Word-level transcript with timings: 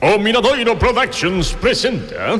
O 0.00 0.18
Miradoiro 0.18 0.76
Productions 0.76 1.52
presenta. 1.54 2.38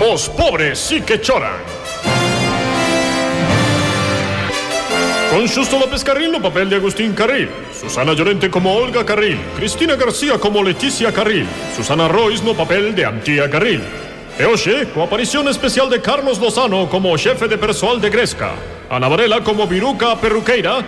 Os 0.00 0.28
pobres 0.28 0.78
sí 0.78 1.00
que 1.00 1.20
choran. 1.20 1.58
Con 5.30 5.48
Xusto 5.48 5.78
López 5.78 6.04
Carril 6.04 6.30
no 6.30 6.40
papel 6.40 6.70
de 6.70 6.76
Agustín 6.76 7.14
Carril. 7.14 7.50
Susana 7.74 8.12
Llorente 8.12 8.48
como 8.48 8.72
Olga 8.72 9.04
Carril. 9.04 9.38
Cristina 9.56 9.96
García 9.96 10.38
como 10.38 10.62
Leticia 10.62 11.12
Carril. 11.12 11.46
Susana 11.76 12.06
Rois 12.06 12.42
no 12.44 12.54
papel 12.54 12.94
de 12.94 13.04
Antía 13.04 13.50
Carril 13.50 13.82
E 14.38 14.46
hoxe, 14.46 14.86
coa 14.94 15.10
aparición 15.10 15.48
especial 15.50 15.90
de 15.90 15.98
Carlos 15.98 16.38
Lozano 16.38 16.86
como 16.86 17.18
xefe 17.18 17.50
de 17.50 17.58
persoal 17.58 17.98
de 17.98 18.06
Gresca 18.06 18.54
Ana 18.86 19.10
Varela 19.10 19.42
como 19.42 19.66
Viruca 19.66 20.14
Perruqueira 20.14 20.78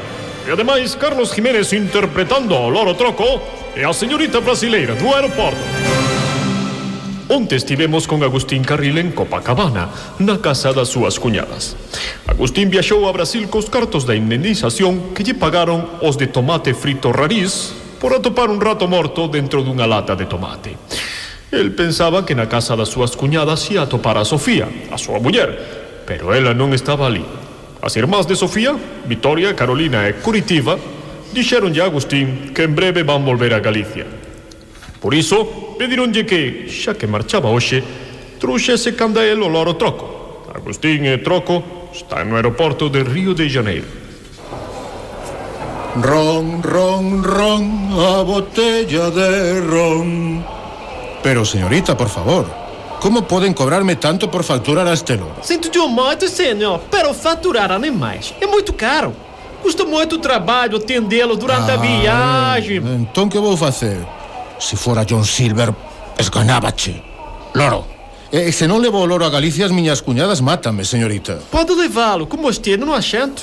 E 0.46 0.54
ademais 0.54 0.94
Carlos 0.94 1.34
Jiménez 1.34 1.74
interpretando 1.74 2.54
o 2.54 2.70
Loro 2.70 2.94
Troco 2.94 3.42
E 3.74 3.82
a 3.82 3.90
señorita 3.90 4.38
brasileira 4.38 4.94
do 4.94 5.10
aeroporto 5.10 5.58
Onte 7.26 7.58
estivemos 7.58 8.06
con 8.06 8.22
Agustín 8.22 8.62
Carril 8.62 8.98
en 8.98 9.10
Copacabana, 9.10 9.90
na 10.18 10.42
casa 10.42 10.74
das 10.74 10.90
súas 10.90 11.14
cuñadas. 11.14 11.78
Agustín 12.26 12.70
viaxou 12.74 13.06
a 13.06 13.14
Brasil 13.14 13.46
cos 13.46 13.70
cartos 13.70 14.02
da 14.02 14.18
indemnización 14.18 15.14
que 15.14 15.22
lle 15.22 15.38
pagaron 15.38 15.86
os 16.02 16.18
de 16.18 16.26
tomate 16.26 16.74
frito 16.74 17.14
rariz 17.14 17.70
por 18.02 18.18
atopar 18.18 18.50
un 18.50 18.58
rato 18.58 18.90
morto 18.90 19.30
dentro 19.30 19.62
dunha 19.62 19.86
lata 19.86 20.18
de 20.18 20.26
tomate. 20.26 20.74
El 21.50 21.74
pensaba 21.74 22.24
que 22.24 22.38
na 22.38 22.46
casa 22.46 22.78
das 22.78 22.94
súas 22.94 23.18
cuñadas 23.18 23.66
ia 23.74 23.82
atopar 23.82 24.14
a 24.14 24.22
Sofía, 24.22 24.70
a 24.86 24.94
súa 24.94 25.18
muller, 25.18 25.50
pero 26.06 26.30
ela 26.30 26.54
non 26.54 26.70
estaba 26.70 27.10
ali. 27.10 27.26
As 27.82 27.98
irmás 27.98 28.30
de 28.30 28.38
Sofía, 28.38 28.78
Vitoria, 29.10 29.58
Carolina 29.58 30.06
e 30.06 30.14
Curitiba, 30.22 30.78
dixeronlle 31.34 31.82
a 31.82 31.90
Agustín 31.90 32.54
que 32.54 32.70
en 32.70 32.78
breve 32.78 33.02
van 33.02 33.26
volver 33.26 33.50
a 33.50 33.58
Galicia. 33.58 34.06
Por 35.02 35.10
iso, 35.10 35.74
pedironlle 35.74 36.22
que, 36.22 36.70
xa 36.70 36.94
que 36.94 37.10
marchaba 37.10 37.50
hoxe, 37.50 37.82
truxese 38.38 38.94
canda 38.94 39.26
el 39.26 39.42
o 39.42 39.50
loro 39.50 39.74
troco. 39.74 40.46
Agustín 40.54 41.02
e 41.02 41.18
Troco 41.18 41.90
están 41.90 42.30
no 42.30 42.38
aeroporto 42.38 42.86
de 42.86 43.02
Río 43.02 43.34
de 43.34 43.50
Janeiro. 43.50 43.90
Ron, 45.98 46.62
ron, 46.62 47.26
ron, 47.26 47.66
a 47.98 48.22
botella 48.22 49.10
de 49.10 49.58
ron 49.66 50.59
Pero, 51.22 51.44
señorita, 51.44 51.96
por 51.96 52.08
favor, 52.08 52.46
como 53.00 53.22
poden 53.22 53.54
cobrarme 53.54 53.96
tanto 53.96 54.30
por 54.30 54.44
facturar 54.44 54.86
a 54.86 54.92
este 54.92 55.16
loro? 55.16 55.36
Sinto 55.42 55.70
de 55.70 55.78
moito, 55.78 56.28
senhor, 56.28 56.80
pero 56.90 57.14
faturar 57.14 57.72
animais 57.72 58.34
é 58.40 58.46
muito 58.46 58.72
caro. 58.72 59.14
Custa 59.62 59.84
muito 59.84 60.18
trabalho 60.18 60.78
atendê-lo 60.78 61.36
durante 61.36 61.70
a 61.70 61.76
viagem. 61.76 62.78
Entón 62.78 63.28
que 63.28 63.38
vou 63.38 63.56
facer? 63.56 64.00
Se 64.58 64.76
fora 64.76 65.04
John 65.04 65.24
Silver, 65.24 65.74
esganábache. 66.18 67.02
Loro. 67.54 67.84
E 68.32 68.52
se 68.52 68.66
non 68.66 68.80
levo 68.80 69.00
o 69.00 69.06
loro 69.06 69.24
a 69.26 69.30
Galicia, 69.30 69.66
as 69.66 69.72
miñas 69.72 70.00
cuñadas 70.00 70.40
mátame, 70.40 70.84
señorita. 70.84 71.40
Pode 71.50 71.74
levá-lo, 71.74 72.26
como 72.26 72.48
esteja 72.48 72.78
no 72.78 72.94
assento. 72.94 73.42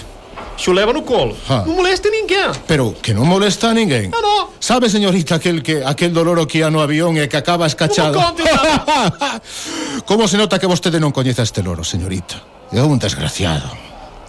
se 0.57 0.71
o 0.71 0.73
leva 0.73 0.91
no 0.91 1.05
colo. 1.05 1.37
Ah. 1.47 1.63
Não 1.65 1.77
moleste 1.77 2.09
ninguén. 2.09 2.51
Pero 2.65 2.97
que 2.97 3.13
non 3.13 3.29
molesta 3.29 3.69
a 3.69 3.73
ninguén. 3.77 4.09
Ah, 4.09 4.19
no. 4.19 4.57
Sabe, 4.57 4.89
señorita, 4.89 5.37
aquel 5.37 5.61
que 5.61 5.85
aquel 5.85 6.11
dolor 6.11 6.41
o 6.41 6.49
que 6.49 6.65
ia 6.65 6.73
no 6.73 6.81
avión 6.81 7.15
e 7.15 7.29
que 7.29 7.37
acaba 7.37 7.69
escachado. 7.69 8.17
Como, 8.17 8.33
Como 10.09 10.27
se 10.27 10.35
nota 10.35 10.57
que 10.57 10.65
vostede 10.65 10.97
non 10.97 11.13
coñece 11.13 11.45
a 11.45 11.47
este 11.47 11.61
loro, 11.61 11.85
señorita? 11.85 12.41
É 12.73 12.81
un 12.81 12.97
desgraciado. 12.97 13.69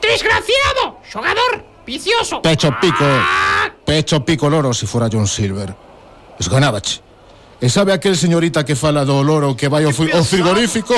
Desgraciado, 0.05 1.01
xogador, 1.09 1.65
vicioso. 1.89 2.45
Pecho 2.45 2.69
ah. 2.69 2.79
pico. 2.79 3.09
Ah. 3.09 3.73
Pecho 3.89 4.21
pico 4.21 4.53
loro 4.53 4.77
se 4.77 4.84
si 4.84 4.87
fora 4.87 5.09
John 5.09 5.27
Silver. 5.27 5.73
Esganábache. 6.39 7.01
E 7.59 7.67
sabe 7.67 7.91
aquel 7.91 8.15
señorita 8.15 8.62
que 8.62 8.79
fala 8.79 9.03
do 9.03 9.19
loro 9.25 9.59
que 9.59 9.67
vai 9.67 9.83
ao, 9.83 9.91
ao 9.91 10.22
frigorífico? 10.22 10.95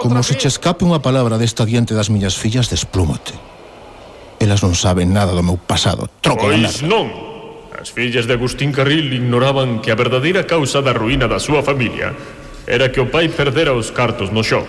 Como 0.00 0.22
se 0.22 0.38
che 0.40 0.48
escape 0.48 0.88
unha 0.88 1.04
palabra 1.04 1.36
desta 1.36 1.68
diante 1.68 1.92
das 1.92 2.08
miñas 2.08 2.32
fillas, 2.32 2.72
desplúmate. 2.72 3.51
Elas 4.42 4.58
non 4.58 4.74
saben 4.74 5.14
nada 5.14 5.30
do 5.30 5.46
meu 5.46 5.54
pasado. 5.54 6.10
Troco 6.18 6.50
pois 6.50 6.82
non. 6.82 7.06
As 7.78 7.94
fillas 7.94 8.26
de 8.26 8.34
Agustín 8.34 8.74
Carril 8.74 9.14
ignoraban 9.14 9.78
que 9.78 9.94
a 9.94 9.98
verdadeira 9.98 10.50
causa 10.50 10.82
da 10.82 10.90
ruína 10.90 11.30
da 11.30 11.38
súa 11.38 11.62
familia 11.62 12.10
era 12.66 12.90
que 12.90 12.98
o 12.98 13.06
pai 13.06 13.30
perdera 13.30 13.70
os 13.70 13.94
cartos 13.94 14.34
no 14.34 14.42
xogo. 14.42 14.66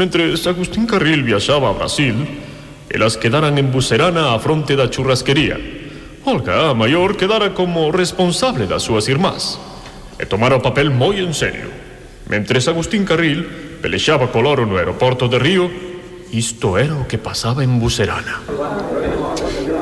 Mentres 0.00 0.48
Agustín 0.48 0.88
Carril 0.88 1.28
viaxaba 1.28 1.68
a 1.68 1.76
Brasil, 1.76 2.24
elas 2.88 3.20
quedaran 3.20 3.60
en 3.60 3.68
Bucerana 3.68 4.32
á 4.32 4.40
fronte 4.40 4.80
da 4.80 4.88
churrasquería. 4.88 5.60
Olga, 6.24 6.72
a 6.72 6.74
maior, 6.76 7.20
quedara 7.20 7.52
como 7.52 7.92
responsable 7.92 8.64
das 8.64 8.80
súas 8.80 9.12
irmás 9.12 9.60
e 10.16 10.24
tomara 10.24 10.56
o 10.56 10.64
papel 10.64 10.88
moi 10.88 11.20
en 11.20 11.36
serio. 11.36 11.68
Mentres 12.32 12.64
Agustín 12.64 13.04
Carril 13.04 13.44
pelexaba 13.84 14.32
coloro 14.32 14.64
no 14.64 14.80
aeroporto 14.80 15.28
de 15.28 15.36
Río 15.36 15.89
Isto 16.32 16.78
era 16.78 16.94
o 16.94 17.06
que 17.10 17.18
pasaba 17.18 17.64
en 17.66 17.82
Buserana. 17.82 18.38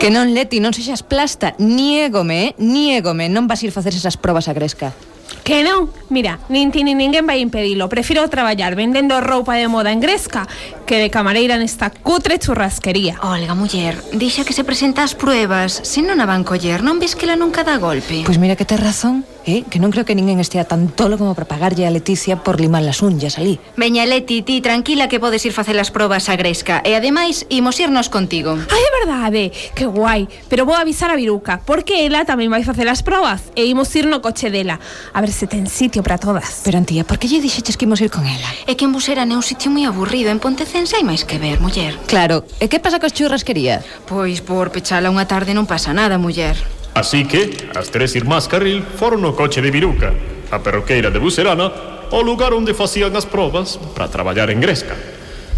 Que 0.01 0.09
non, 0.09 0.33
Leti, 0.33 0.65
non 0.65 0.73
sexas 0.73 1.05
plasta. 1.05 1.53
Niégome, 1.61 2.37
eh? 2.41 2.51
Niégome. 2.57 3.29
Non 3.29 3.45
vas 3.45 3.61
ir 3.67 3.75
facer 3.75 3.93
esas 3.93 4.17
probas 4.17 4.49
a 4.49 4.57
Gresca. 4.57 4.97
Que 5.45 5.61
non? 5.61 5.93
Mira, 6.09 6.41
nin 6.49 6.73
ti 6.73 6.85
nin 6.85 6.97
ninguén 6.97 7.29
vai 7.29 7.45
impedilo. 7.45 7.89
Prefiro 7.93 8.25
traballar 8.33 8.77
vendendo 8.77 9.21
roupa 9.21 9.61
de 9.61 9.69
moda 9.69 9.93
en 9.93 10.01
Gresca 10.01 10.49
que 10.89 10.97
de 10.97 11.11
camareira 11.13 11.61
nesta 11.61 11.93
cutre 11.93 12.41
churrasquería. 12.41 13.21
Olga, 13.21 13.53
muller, 13.53 14.01
deixa 14.17 14.41
que 14.49 14.57
se 14.57 14.65
presenta 14.65 15.05
as 15.05 15.13
pruebas. 15.13 15.85
Se 15.85 16.01
non 16.01 16.17
a 16.17 16.27
van 16.27 16.49
coller, 16.49 16.81
non 16.81 16.97
ves 16.97 17.13
que 17.13 17.29
la 17.29 17.37
nunca 17.37 17.61
dá 17.61 17.77
golpe. 17.77 18.25
Pois 18.25 18.33
pues 18.33 18.41
mira 18.41 18.57
que 18.57 18.65
tes 18.65 18.81
razón, 18.81 19.29
eh? 19.45 19.69
que 19.69 19.77
non 19.77 19.93
creo 19.93 20.09
que 20.09 20.17
ninguén 20.17 20.41
estea 20.41 20.65
tan 20.65 20.89
tolo 20.89 21.21
como 21.21 21.37
para 21.37 21.45
pagarlle 21.45 21.85
a 21.85 21.93
Leticia 21.93 22.41
por 22.41 22.57
limar 22.57 22.89
las 22.89 23.05
unhas 23.05 23.37
ali. 23.37 23.61
Veña, 23.77 24.09
Leti, 24.09 24.41
ti 24.41 24.65
tranquila 24.65 25.13
que 25.13 25.21
podes 25.21 25.45
ir 25.45 25.53
facer 25.53 25.77
as 25.77 25.93
probas 25.93 26.33
a 26.33 26.41
Gresca. 26.41 26.81
E 26.81 26.97
ademais, 26.97 27.45
imos 27.53 27.77
irnos 27.77 28.09
contigo. 28.09 28.57
Ai, 28.57 28.81
é 28.81 28.93
verdade, 29.05 29.53
que 29.77 29.85
guai. 29.85 30.25
Pero 30.49 30.65
vou 30.65 30.73
avisar 30.73 31.13
a 31.13 31.21
Viruca, 31.21 31.61
porque 31.69 32.09
ela 32.09 32.25
tamén 32.25 32.49
vai 32.49 32.65
facer 32.65 32.89
as 32.89 33.05
probas 33.05 33.53
e 33.53 33.69
imos 33.69 33.93
ir 33.93 34.09
no 34.09 34.25
coche 34.25 34.49
dela. 34.49 34.81
A 35.13 35.21
ver 35.21 35.37
se 35.37 35.45
ten 35.45 35.69
sitio 35.69 36.01
para 36.01 36.17
todas. 36.17 36.65
Pero, 36.65 36.81
Antía, 36.81 37.05
por 37.05 37.21
que 37.21 37.29
lle 37.29 37.45
dixeches 37.45 37.77
que 37.77 37.85
imos 37.85 38.01
ir 38.01 38.09
con 38.09 38.25
ela? 38.25 38.49
É 38.65 38.73
que 38.73 38.89
en 38.89 38.97
Busera 38.97 39.29
é 39.29 39.37
un 39.37 39.45
sitio 39.45 39.69
moi 39.69 39.85
aburrido, 39.85 40.33
en 40.33 40.41
Pontece 40.41 40.78
Alicens 40.79 40.95
hai 40.95 41.03
máis 41.03 41.27
que 41.27 41.43
ver, 41.43 41.59
muller. 41.59 41.99
Claro, 42.07 42.47
e 42.63 42.71
que 42.71 42.79
pasa 42.79 43.03
cos 43.03 43.11
churrasquería? 43.11 43.83
Pois 44.07 44.39
por 44.39 44.71
pechala 44.71 45.11
unha 45.11 45.27
tarde 45.27 45.51
non 45.51 45.67
pasa 45.67 45.91
nada, 45.91 46.23
muller. 46.23 46.55
Así 46.95 47.27
que 47.27 47.51
as 47.75 47.91
tres 47.91 48.15
irmás 48.15 48.47
Carril 48.47 48.87
foron 48.87 49.19
no 49.19 49.35
coche 49.35 49.59
de 49.59 49.75
Viruca, 49.75 50.15
a 50.55 50.63
perroqueira 50.63 51.11
de 51.11 51.19
Bucerana, 51.19 51.67
ao 52.15 52.23
lugar 52.23 52.55
onde 52.55 52.79
facían 52.79 53.11
as 53.19 53.27
probas 53.27 53.75
para 53.99 54.07
traballar 54.07 54.55
en 54.55 54.63
Gresca. 54.63 54.95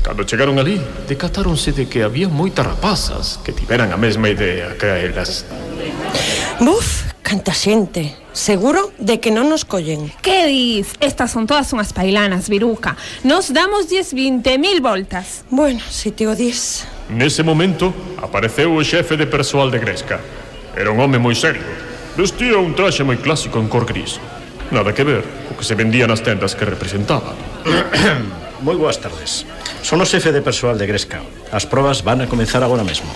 Cando 0.00 0.24
chegaron 0.24 0.56
ali, 0.56 0.80
decatáronse 1.04 1.76
de 1.76 1.84
que 1.84 2.00
había 2.00 2.32
moitas 2.32 2.64
rapazas 2.64 3.36
que 3.44 3.52
tiveran 3.52 3.92
a 3.92 4.00
mesma 4.00 4.32
idea 4.32 4.72
que 4.80 4.88
elas. 4.88 5.44
Buf, 6.64 7.09
Canta 7.30 7.54
xente. 7.54 8.16
Seguro 8.32 8.90
de 8.98 9.22
que 9.22 9.30
non 9.30 9.46
nos 9.46 9.62
collen. 9.62 10.10
Que 10.18 10.50
dis? 10.50 10.98
Estas 10.98 11.30
son 11.30 11.46
todas 11.46 11.70
unhas 11.70 11.94
pailanas, 11.94 12.50
Viruca. 12.50 12.98
Nos 13.22 13.54
damos 13.54 13.86
10, 13.86 14.42
20 14.42 14.58
mil 14.58 14.82
voltas. 14.82 15.46
Bueno, 15.46 15.78
se 15.86 16.10
si 16.10 16.10
te 16.10 16.26
o 16.26 16.34
dis. 16.34 16.90
Nese 17.06 17.46
momento, 17.46 17.94
apareceu 18.18 18.74
o 18.74 18.82
xefe 18.82 19.14
de 19.14 19.30
persoal 19.30 19.70
de 19.70 19.78
Gresca. 19.78 20.18
Era 20.74 20.90
un 20.90 20.98
home 20.98 21.22
moi 21.22 21.38
serio. 21.38 21.62
Vestía 22.18 22.58
un 22.58 22.74
traxe 22.74 23.06
moi 23.06 23.22
clásico 23.22 23.62
en 23.62 23.70
cor 23.70 23.86
gris. 23.86 24.18
Nada 24.74 24.90
que 24.90 25.06
ver 25.06 25.22
o 25.22 25.54
que 25.54 25.62
se 25.62 25.78
vendía 25.78 26.10
nas 26.10 26.26
tendas 26.26 26.58
que 26.58 26.66
representaba. 26.66 27.38
moi 28.66 28.74
boas 28.74 28.98
tardes. 28.98 29.46
Son 29.86 30.02
o 30.02 30.06
xefe 30.10 30.34
de 30.34 30.42
persoal 30.42 30.74
de 30.74 30.90
Gresca. 30.90 31.22
As 31.54 31.62
probas 31.62 32.02
van 32.02 32.26
a 32.26 32.26
comenzar 32.26 32.66
agora 32.66 32.82
mesmo. 32.82 33.06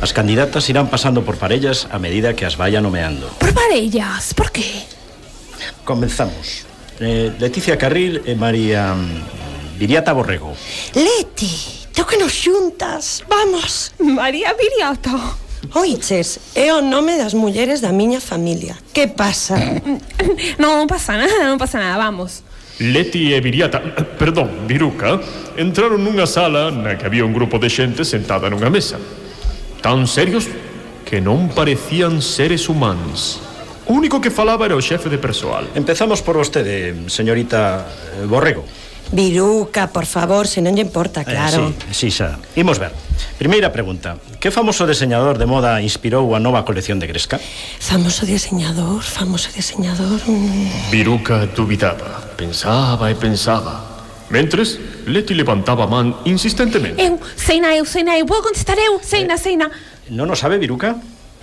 As 0.00 0.12
candidatas 0.12 0.68
irán 0.68 0.92
pasando 0.92 1.24
por 1.24 1.40
parellas 1.40 1.88
a 1.88 1.98
medida 1.98 2.36
que 2.36 2.44
as 2.44 2.60
vaya 2.60 2.84
nomeando. 2.84 3.32
Por 3.40 3.56
parellas? 3.56 4.36
Por 4.36 4.52
qué? 4.52 4.84
Comenzamos. 5.88 6.68
Eh, 7.00 7.32
Leticia 7.40 7.80
Carril 7.80 8.20
e 8.28 8.36
María 8.36 8.92
mm, 8.92 9.80
Viriata 9.80 10.12
Borrego. 10.12 10.52
Leti, 10.92 11.88
tú 11.96 12.04
que 12.04 12.20
nos 12.20 12.32
xuntas. 12.32 13.24
Vamos. 13.24 13.96
María 13.98 14.52
Viriata. 14.52 15.16
Oiches, 15.72 16.52
é 16.54 16.72
o 16.76 16.84
nome 16.84 17.16
das 17.16 17.32
mulleres 17.32 17.80
da 17.80 17.90
miña 17.90 18.20
familia. 18.20 18.76
Que 18.92 19.08
pasa? 19.08 19.56
non 20.60 20.84
pasa 20.84 21.16
nada, 21.16 21.48
non 21.48 21.56
pasa 21.56 21.80
nada, 21.80 21.96
vamos. 21.96 22.44
Leti 22.78 23.32
e 23.32 23.40
Viriata, 23.40 23.80
perdón, 24.20 24.68
Viruca, 24.68 25.16
entraron 25.56 26.04
nunha 26.04 26.28
sala 26.28 26.68
na 26.68 27.00
que 27.00 27.08
había 27.08 27.24
un 27.24 27.32
grupo 27.32 27.56
de 27.56 27.72
xente 27.72 28.04
sentada 28.04 28.52
nunha 28.52 28.68
mesa 28.68 29.00
tan 29.80 30.06
serios 30.06 30.48
que 31.06 31.22
non 31.22 31.48
parecían 31.54 32.18
seres 32.18 32.66
humanos. 32.66 33.38
O 33.86 33.94
único 33.94 34.18
que 34.18 34.34
falaba 34.34 34.66
era 34.66 34.74
o 34.74 34.82
xefe 34.82 35.06
de 35.06 35.22
persoal. 35.22 35.70
Empezamos 35.78 36.18
por 36.18 36.34
vostede, 36.34 37.06
señorita 37.06 37.86
eh, 37.86 38.26
Borrego. 38.26 38.66
Viruca, 39.12 39.86
por 39.94 40.04
favor, 40.04 40.50
se 40.50 40.58
non 40.58 40.74
lle 40.74 40.82
importa, 40.82 41.22
eh, 41.22 41.30
claro. 41.30 41.70
Eh, 41.70 41.94
sí, 41.94 42.10
sí, 42.10 42.18
xa. 42.18 42.42
Imos 42.58 42.82
ver. 42.82 42.90
Primeira 43.38 43.70
pregunta. 43.70 44.18
Que 44.42 44.50
famoso 44.50 44.82
deseñador 44.90 45.38
de 45.38 45.46
moda 45.46 45.78
inspirou 45.78 46.34
a 46.34 46.42
nova 46.42 46.66
colección 46.66 46.98
de 46.98 47.06
Gresca? 47.06 47.38
Famoso 47.78 48.26
diseñador, 48.26 49.06
famoso 49.06 49.54
diseñador... 49.54 50.18
Mm. 50.26 50.90
Viruca 50.90 51.46
dubitaba, 51.46 52.18
pensaba 52.34 53.06
e 53.06 53.14
pensaba. 53.14 53.95
Mentres, 54.30 54.78
Leti 55.06 55.34
levantaba 55.34 55.84
a 55.84 55.86
man 55.86 56.16
insistentemente. 56.26 57.00
Eu, 57.00 57.20
Seina, 57.36 57.74
eu, 57.76 57.84
Seina, 57.84 58.18
eu, 58.18 58.26
vou 58.26 58.42
contestar 58.42 58.76
eu, 58.78 58.98
seina, 59.02 59.38
seina. 59.38 59.66
Eh, 59.66 60.08
sei. 60.08 60.16
Non 60.16 60.30
o 60.30 60.36
sabe, 60.36 60.58
Viruca? 60.58 60.98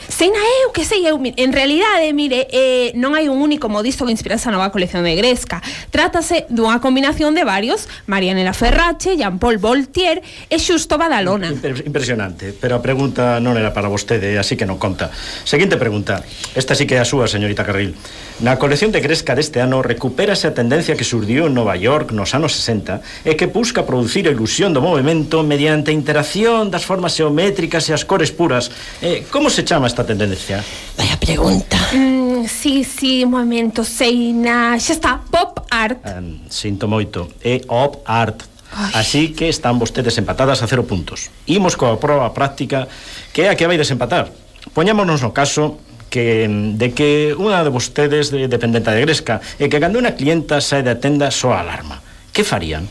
Sei 0.10 0.30
na 0.30 0.44
eu 0.64 0.72
que 0.72 0.84
sei 0.84 1.08
eu, 1.08 1.16
en 1.16 1.52
realidade, 1.54 2.12
mire, 2.12 2.48
eh, 2.52 2.92
non 3.00 3.16
hai 3.16 3.32
un 3.32 3.40
único 3.40 3.72
modisto 3.72 4.04
que 4.04 4.12
inspirase 4.12 4.50
a 4.50 4.54
nova 4.54 4.68
colección 4.70 5.08
de 5.08 5.16
Gresca. 5.16 5.64
Trátase 5.90 6.44
dunha 6.52 6.84
combinación 6.84 7.32
de 7.32 7.48
varios, 7.48 7.88
Marianela 8.08 8.52
Ferrache, 8.52 9.16
Jean-Paul 9.16 9.64
Voltier 9.64 10.20
e 10.52 10.58
Xusto 10.60 11.00
Badalona. 11.00 11.56
Impresionante, 11.56 12.52
pero 12.52 12.76
a 12.76 12.82
pregunta 12.84 13.40
non 13.40 13.56
era 13.56 13.72
para 13.72 13.88
vostede, 13.88 14.36
así 14.36 14.60
que 14.60 14.68
non 14.68 14.76
conta. 14.76 15.08
Seguinte 15.48 15.80
pregunta, 15.80 16.20
esta 16.52 16.76
sí 16.76 16.84
que 16.84 17.00
é 17.00 17.02
a 17.02 17.08
súa, 17.08 17.32
señorita 17.32 17.64
Carril. 17.64 17.96
Na 18.44 18.60
colección 18.60 18.92
de 18.92 19.00
Gresca 19.00 19.38
deste 19.38 19.64
ano 19.64 19.86
recupérase 19.86 20.50
a 20.50 20.58
tendencia 20.58 20.98
que 20.98 21.08
surdiu 21.08 21.48
en 21.48 21.54
Nova 21.56 21.78
York 21.78 22.12
nos 22.12 22.36
anos 22.36 22.58
60 22.60 23.24
e 23.24 23.38
que 23.40 23.48
busca 23.48 23.86
producir 23.88 24.28
a 24.28 24.34
ilusión 24.34 24.74
do 24.76 24.82
movimento 24.82 25.46
mediante 25.46 25.94
a 25.94 25.98
interacción 25.98 26.68
das 26.74 26.84
formas 26.84 27.16
xeométricas 27.16 27.88
e 27.88 27.96
as 27.96 28.04
cores 28.04 28.34
puras. 28.34 28.74
Eh, 29.06 29.24
como 29.30 29.54
se 29.54 29.64
chama 29.64 29.86
esta 29.94 30.04
tendencia? 30.04 30.64
Vaya 30.98 31.18
pregunta. 31.20 31.78
Mm, 31.94 32.46
sí, 32.48 32.84
sí, 32.84 33.24
un 33.24 33.32
momento, 33.32 33.86
Seina. 33.86 34.74
Xa 34.82 34.94
está, 34.98 35.22
pop 35.22 35.62
art. 35.70 36.02
Ah, 36.02 36.18
um, 36.18 36.50
sinto 36.50 36.90
moito. 36.90 37.30
É 37.46 37.62
op 37.70 38.02
art. 38.10 38.50
Así 38.98 39.38
que 39.38 39.54
están 39.54 39.78
vostedes 39.78 40.18
empatadas 40.18 40.66
a 40.66 40.68
cero 40.68 40.90
puntos. 40.90 41.30
Imos 41.46 41.78
coa 41.78 42.02
proba 42.02 42.34
práctica 42.34 42.90
que 43.30 43.46
é 43.46 43.54
a 43.54 43.56
que 43.56 43.70
vai 43.70 43.78
desempatar. 43.78 44.34
Poñámonos 44.74 45.22
no 45.22 45.30
caso 45.30 45.78
que 46.10 46.50
mm, 46.50 46.82
de 46.82 46.88
que 46.98 47.10
unha 47.38 47.62
de 47.62 47.70
vostedes 47.70 48.34
de 48.34 48.50
dependenta 48.50 48.90
de 48.90 49.06
Gresca 49.06 49.46
e 49.62 49.70
que 49.70 49.78
cando 49.78 50.02
unha 50.02 50.18
clienta 50.18 50.58
sae 50.58 50.82
da 50.82 50.98
tenda 50.98 51.30
soa 51.30 51.62
alarma. 51.62 52.02
Que 52.34 52.42
farían? 52.42 52.90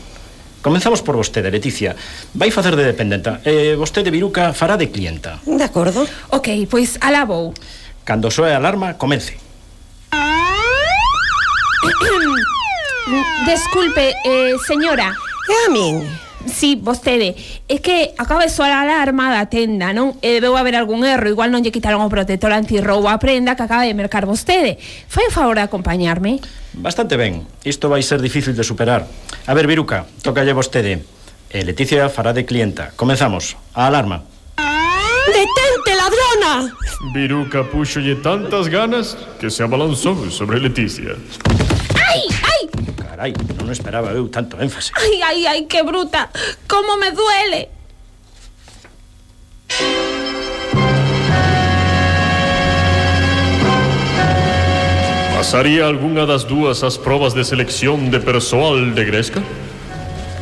Comenzamos 0.63 1.03
por 1.03 1.19
vostede, 1.19 1.51
Leticia. 1.51 1.93
Vai 2.33 2.49
facer 2.49 2.75
de 2.79 2.87
dependenta. 2.87 3.41
Eh, 3.43 3.75
vostede, 3.75 4.09
Viruca, 4.09 4.53
fará 4.55 4.77
de 4.77 4.87
clienta. 4.87 5.39
De 5.45 5.63
acordo. 5.63 6.07
Ok, 6.31 6.47
pois 6.71 6.97
alá 7.03 7.25
vou. 7.27 7.53
Cando 8.07 8.31
soe 8.31 8.53
a 8.53 8.57
alarma, 8.57 8.95
comece. 8.95 9.35
Desculpe, 13.45 14.15
eh, 14.23 14.55
señora. 14.65 15.11
E 15.49 15.55
a 15.67 15.69
min? 15.71 16.07
Sí, 16.45 16.75
vostede, 16.75 17.35
é 17.71 17.79
que 17.79 18.11
acaba 18.19 18.43
de 18.43 18.51
soar 18.51 18.71
a 18.71 18.83
alarma 18.83 19.31
da 19.31 19.47
tenda, 19.47 19.95
non? 19.95 20.19
E 20.19 20.27
eh, 20.27 20.43
debeu 20.43 20.59
haber 20.59 20.75
algún 20.75 21.07
erro, 21.07 21.31
igual 21.31 21.55
non 21.55 21.63
lle 21.63 21.71
quitaron 21.71 22.03
o 22.03 22.11
protector 22.11 22.51
antirroubo 22.51 23.07
a 23.07 23.15
prenda 23.15 23.55
que 23.55 23.63
acaba 23.63 23.87
de 23.87 23.95
mercar 23.95 24.27
vostede. 24.27 24.75
Fai 25.07 25.31
o 25.31 25.35
favor 25.35 25.55
de 25.55 25.63
acompañarme? 25.63 26.43
Bastante 26.75 27.15
ben, 27.15 27.47
isto 27.63 27.87
vai 27.87 28.03
ser 28.03 28.19
difícil 28.19 28.51
de 28.51 28.67
superar. 28.67 29.07
A 29.47 29.53
ver, 29.55 29.71
Viruca, 29.71 30.03
tocalle 30.19 30.51
vostede. 30.51 31.07
E 31.47 31.63
Leticia 31.63 32.11
fará 32.11 32.35
de 32.35 32.43
clienta. 32.43 32.91
Comezamos, 32.99 33.55
a 33.71 33.87
alarma. 33.87 34.27
¡Detente, 35.31 35.91
ladrona! 35.95 36.75
Viruca 37.15 37.63
puxolle 37.63 38.19
tantas 38.19 38.67
ganas 38.67 39.15
que 39.39 39.47
se 39.47 39.63
abalanzou 39.63 40.27
sobre 40.27 40.59
Leticia. 40.59 41.15
Ai, 43.23 43.31
non 43.55 43.71
esperaba 43.71 44.11
eu 44.11 44.27
tanto 44.27 44.59
énfase. 44.59 44.91
Ai, 44.99 45.23
ai, 45.23 45.41
ai, 45.47 45.61
que 45.63 45.79
bruta. 45.79 46.27
Como 46.67 46.99
me 46.99 47.15
duele. 47.15 47.71
Pasaría 55.39 55.87
algunha 55.87 56.27
das 56.27 56.43
dúas 56.43 56.83
as 56.83 56.99
probas 56.99 57.31
de 57.31 57.47
selección 57.47 58.11
de 58.11 58.19
persoal 58.19 58.91
de 58.91 59.07
Gresca? 59.07 59.39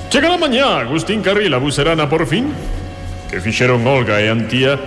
Chegará 0.10 0.42
mañá 0.42 0.82
Agustín 0.82 1.22
Carril 1.22 1.54
a 1.54 1.62
Bucerana 1.62 2.10
por 2.10 2.26
fin? 2.26 2.50
Que 3.30 3.38
fixeron 3.38 3.86
Olga 3.86 4.18
e 4.18 4.26
Antía 4.26 4.82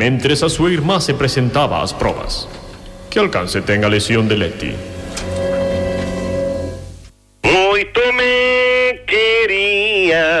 mentres 0.00 0.40
a 0.40 0.48
súa 0.48 0.72
irmá 0.72 0.96
se 0.96 1.12
presentaba 1.12 1.84
ás 1.84 1.92
probas. 1.92 2.48
Que 3.12 3.20
alcance 3.20 3.60
ten 3.60 3.84
a 3.84 3.92
lesión 3.92 4.32
de 4.32 4.36
Leti? 4.40 4.93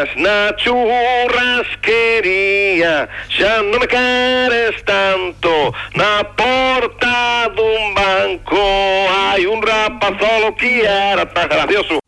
Gracias, 0.04 0.16
Nacho 0.16 0.74
Rasquería. 1.28 3.08
Ya 3.38 3.62
no 3.62 3.78
me 3.78 3.86
quieres 3.86 4.84
tanto. 4.84 5.72
Na 5.94 6.22
porta 6.36 7.50
de 7.54 7.62
un 7.62 7.94
banco 7.94 8.58
hay 9.10 9.46
un 9.46 9.62
rapaz 9.62 10.12
solo 10.18 10.54
que 10.56 10.84
era 10.84 11.32
tan 11.32 11.48
gracioso. 11.48 12.03